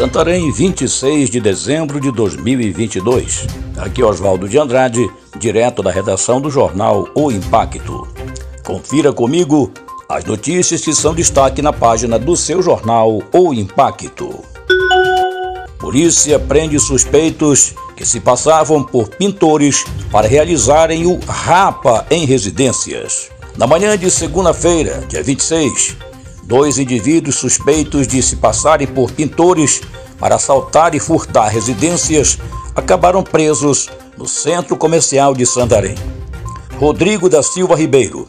Santarém, 0.00 0.50
26 0.50 1.28
de 1.28 1.38
dezembro 1.40 2.00
de 2.00 2.10
2022. 2.10 3.46
Aqui 3.76 4.02
Oswaldo 4.02 4.48
de 4.48 4.56
Andrade, 4.56 5.06
direto 5.38 5.82
da 5.82 5.90
redação 5.90 6.40
do 6.40 6.48
jornal 6.48 7.06
O 7.14 7.30
Impacto. 7.30 8.08
Confira 8.64 9.12
comigo 9.12 9.70
as 10.08 10.24
notícias 10.24 10.80
que 10.80 10.94
são 10.94 11.12
destaque 11.12 11.60
na 11.60 11.70
página 11.70 12.18
do 12.18 12.34
seu 12.34 12.62
jornal 12.62 13.22
O 13.30 13.52
Impacto. 13.52 14.42
Polícia 15.78 16.38
prende 16.38 16.80
suspeitos 16.80 17.74
que 17.94 18.06
se 18.06 18.20
passavam 18.20 18.82
por 18.82 19.10
pintores 19.10 19.84
para 20.10 20.26
realizarem 20.26 21.04
o 21.06 21.20
Rapa 21.26 22.06
em 22.10 22.24
residências. 22.24 23.28
Na 23.54 23.66
manhã 23.66 23.98
de 23.98 24.10
segunda-feira, 24.10 25.04
dia 25.10 25.22
26, 25.22 25.94
dois 26.50 26.78
indivíduos 26.78 27.36
suspeitos 27.36 28.08
de 28.08 28.20
se 28.20 28.34
passarem 28.34 28.84
por 28.84 29.12
pintores 29.12 29.80
para 30.18 30.34
assaltar 30.34 30.96
e 30.96 30.98
furtar 30.98 31.46
residências 31.46 32.38
acabaram 32.74 33.22
presos 33.22 33.88
no 34.18 34.26
centro 34.26 34.76
comercial 34.76 35.32
de 35.32 35.46
Santarém. 35.46 35.94
Rodrigo 36.76 37.28
da 37.28 37.40
Silva 37.40 37.76
Ribeiro 37.76 38.26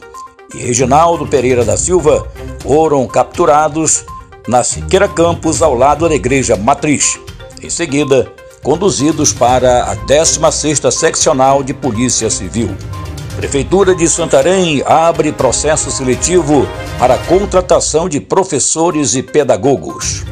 e 0.54 0.58
Reginaldo 0.58 1.26
Pereira 1.26 1.64
da 1.64 1.76
Silva 1.76 2.28
foram 2.60 3.08
capturados 3.08 4.04
na 4.46 4.62
Siqueira 4.62 5.08
Campos, 5.08 5.60
ao 5.60 5.74
lado 5.74 6.08
da 6.08 6.14
Igreja 6.14 6.56
Matriz. 6.56 7.18
Em 7.60 7.70
seguida, 7.70 8.32
conduzidos 8.62 9.32
para 9.32 9.82
a 9.82 9.96
16ª 9.96 10.92
Seccional 10.92 11.64
de 11.64 11.74
Polícia 11.74 12.30
Civil. 12.30 12.70
Prefeitura 13.36 13.94
de 13.94 14.08
Santarém 14.08 14.82
abre 14.84 15.32
processo 15.32 15.90
seletivo 15.90 16.68
para 16.98 17.16
contratação 17.16 18.06
de 18.06 18.20
professores 18.20 19.14
e 19.14 19.22
pedagogos. 19.22 20.22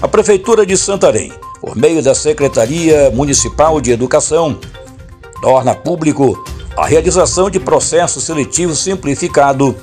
A 0.00 0.06
Prefeitura 0.06 0.64
de 0.64 0.76
Santarém, 0.76 1.32
por 1.60 1.76
meio 1.76 2.00
da 2.00 2.14
Secretaria 2.14 3.10
Municipal 3.10 3.80
de 3.80 3.90
Educação, 3.90 4.58
torna 5.42 5.74
público 5.74 6.42
a 6.76 6.86
realização 6.86 7.50
de 7.50 7.58
processo 7.58 8.20
seletivo 8.20 8.74
simplificado 8.74 9.76